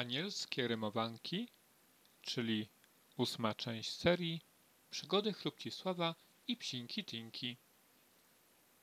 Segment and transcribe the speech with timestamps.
[0.00, 1.48] Anielskie rymowanki,
[2.22, 2.68] czyli
[3.16, 4.40] ósma część serii
[4.90, 6.14] Przygody Chrupcisława
[6.48, 7.56] i Psinki Tinki.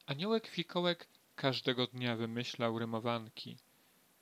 [0.05, 3.57] Aniołek Fikołek każdego dnia wymyślał rymowanki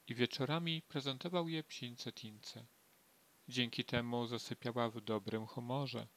[0.07, 2.65] i wieczorami prezentował je psince Tince.
[3.49, 6.07] Dzięki temu zasypiała w dobrym humorze.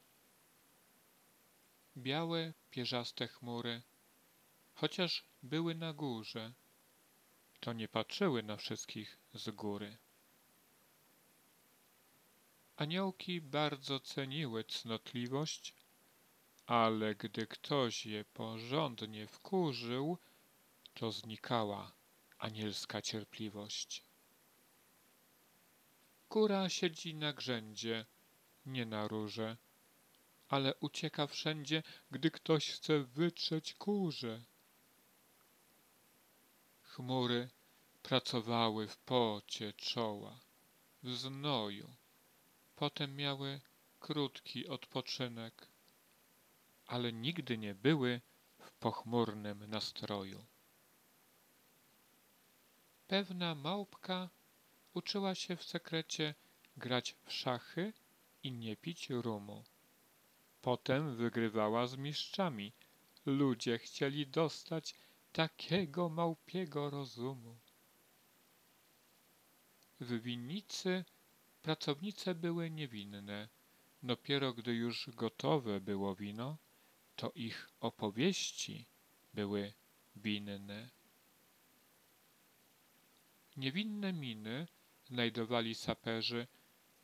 [1.97, 3.83] Białe, pierzaste chmury,
[4.75, 6.53] chociaż były na górze,
[7.61, 9.99] to nie patrzyły na wszystkich z góry.
[12.79, 15.75] Aniołki bardzo ceniły cnotliwość,
[16.67, 20.19] ale gdy ktoś je porządnie wkurzył,
[20.95, 21.93] to znikała
[22.39, 24.05] anielska cierpliwość.
[26.29, 28.07] Kura siedzi na grzędzie,
[28.67, 29.57] nie na róże,
[30.49, 34.45] ale ucieka wszędzie, gdy ktoś chce wytrzeć kurze.
[36.83, 37.51] Chmury
[38.03, 40.41] pracowały w pocie czoła,
[41.03, 41.97] w znoju.
[42.79, 43.61] Potem miały
[44.01, 45.67] krótki odpoczynek,
[46.87, 48.21] ale nigdy nie były
[48.59, 50.45] w pochmurnym nastroju.
[53.07, 54.29] Pewna małpka
[54.95, 56.35] uczyła się w sekrecie
[56.77, 57.93] grać w szachy
[58.43, 59.65] i nie pić rumu.
[60.63, 62.73] Potem wygrywała z mistrzami.
[63.27, 64.95] Ludzie chcieli dostać
[65.33, 67.59] takiego małpiego rozumu.
[70.01, 71.05] W winnicy
[71.69, 73.49] pracownice były niewinne.
[74.03, 76.57] Dopiero gdy już gotowe było wino,
[77.17, 78.87] to ich opowieści
[79.35, 79.73] były
[80.17, 80.91] winne.
[83.57, 84.67] Niewinne miny
[85.05, 86.47] znajdowali saperzy,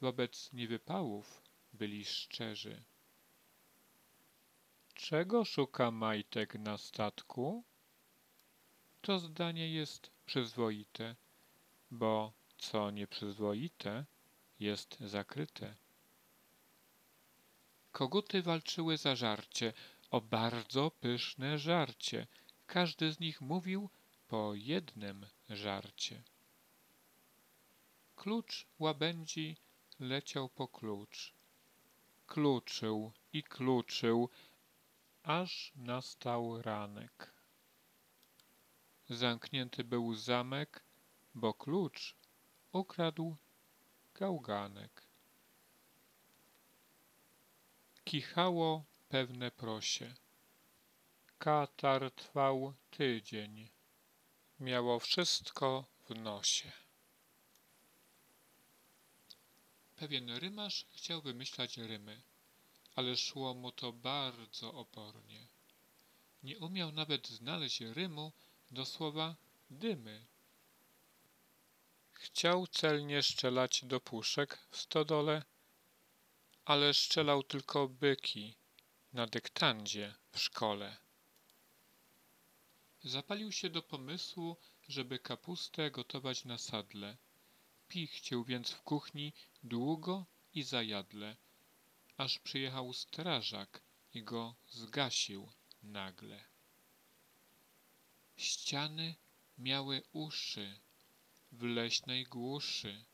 [0.01, 1.43] wobec niewypałów
[1.73, 2.85] byli szczerzy.
[4.95, 7.65] Czego szuka majtek na statku?
[9.01, 11.17] To zdanie jest przyzwoite,
[11.91, 14.05] bo co nieprzyzwoite
[14.61, 15.75] jest zakryte.
[17.93, 19.73] Koguty walczyły za żarcie,
[20.11, 22.27] o bardzo pyszne żarcie.
[22.67, 23.91] Każdy z nich mówił
[24.29, 26.23] po jednym żarcie.
[28.17, 29.57] Klucz łabędzi
[30.01, 31.33] leciał po klucz.
[32.27, 34.29] Kluczył i kluczył,
[35.23, 37.33] aż nastał ranek.
[39.09, 40.85] Zamknięty był zamek,
[41.35, 42.15] bo klucz
[42.73, 43.37] ukradł
[44.15, 45.03] gałganek.
[48.05, 50.15] Kichało pewne prosie.
[51.39, 53.69] Katar trwał tydzień.
[54.61, 56.73] Miało wszystko w nosie.
[59.97, 62.23] Pewien rymarz chciał wymyślać rymy,
[62.95, 65.47] ale szło mu to bardzo opornie.
[66.43, 68.33] Nie umiał nawet znaleźć rymu
[68.71, 69.37] do słowa
[69.71, 70.27] dymy.
[72.15, 75.43] Chciał celnie strzelać do puszek w stodole,
[76.65, 78.55] ale strzelał tylko byki
[79.13, 80.97] na dyktandzie w szkole.
[83.05, 84.57] Zapalił się do pomysłu,
[84.89, 87.17] żeby kapustę gotować na sadle.
[87.89, 89.33] Pichcił więc w kuchni
[89.63, 91.37] długo i zajadle,
[92.17, 93.83] aż przyjechał strażak
[94.15, 96.45] i go zgasił nagle.
[98.37, 99.15] Ściany
[99.59, 100.81] miały uszy
[101.59, 103.05] w leśnej głuszy,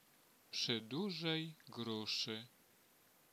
[0.51, 2.47] przy dużej gruszy.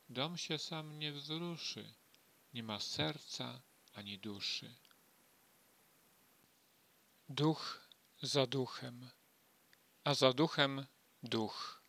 [0.10, 1.94] Dom się sam nie wzruszy,
[2.54, 3.62] nie ma serca
[3.94, 4.76] ani duszy.
[7.30, 7.88] Duch
[8.22, 9.10] za duchem,
[10.04, 10.86] a za duchem
[11.24, 11.82] duch.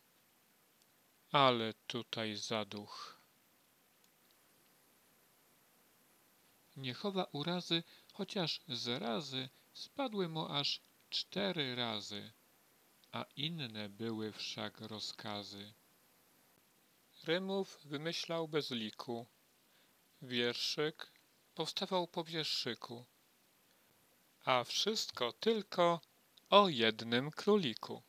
[1.31, 3.19] Ale tutaj zaduch.
[6.77, 12.31] Nie chowa urazy, chociaż z razy spadły mu aż cztery razy,
[13.11, 15.73] a inne były wszak rozkazy.
[17.23, 19.25] Rymów wymyślał bez liku,
[20.21, 21.11] wierszyk
[21.55, 23.05] powstawał po wierszyku,
[24.45, 26.01] a wszystko tylko
[26.49, 28.03] o jednym króliku.